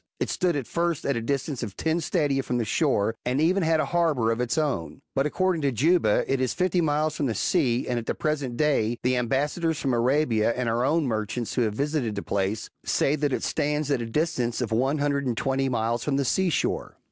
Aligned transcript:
It 0.19 0.31
stood 0.31 0.55
at 0.55 0.65
first 0.65 1.05
at 1.05 1.15
a 1.15 1.21
distance 1.21 1.61
of 1.61 1.77
ten 1.77 2.01
stadia 2.01 2.41
from 2.41 2.57
the 2.57 2.65
shore, 2.65 3.13
and 3.23 3.39
even 3.39 3.61
had 3.61 3.79
a 3.79 3.83
harbour^ 3.85 4.31
of 4.33 4.41
its 4.41 4.57
own. 4.57 5.01
But 5.13 5.27
according 5.27 5.61
to 5.61 5.71
Juba, 5.71 6.25
it 6.27 6.41
is 6.41 6.55
fifty 6.55 6.81
miles 6.81 7.15
from 7.15 7.27
the 7.27 7.35
sea; 7.35 7.87
and 7.87 7.99
at 7.99 8.07
the 8.07 8.15
present 8.15 8.57
day, 8.57 8.97
the 9.03 9.15
am 9.15 9.27
bassadors 9.27 9.79
from 9.79 9.93
Arabia, 9.93 10.53
and 10.55 10.67
our 10.67 10.83
own 10.83 11.05
merchants 11.05 11.53
who 11.53 11.61
have 11.61 11.75
visited 11.75 12.15
the 12.15 12.23
place, 12.23 12.67
say 12.83 13.15
that 13.17 13.31
it 13.31 13.43
stands 13.43 13.91
at 13.91 14.01
a 14.01 14.07
distance 14.07 14.59
of 14.59 14.71
one 14.71 14.97
hundrc^d 14.97 15.27
and 15.27 15.37
twenty 15.37 15.69
miles 15.69 16.03
from 16.03 16.17
the 16.17 16.25
sea 16.25 16.49
shore. 16.49 16.97